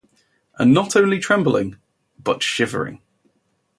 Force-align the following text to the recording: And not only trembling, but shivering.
And 0.57 0.73
not 0.73 0.95
only 0.95 1.19
trembling, 1.19 1.75
but 2.17 2.41
shivering. 2.41 3.03